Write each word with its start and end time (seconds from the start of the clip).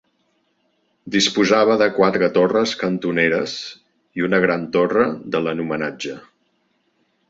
Disposava 1.15 1.75
de 1.83 1.89
quatre 1.99 2.31
torres 2.39 2.75
cantoneres 2.85 3.55
i 4.19 4.29
una 4.31 4.43
gran 4.49 4.69
torre 4.79 5.09
de 5.37 5.47
l'homenatge. 5.47 6.21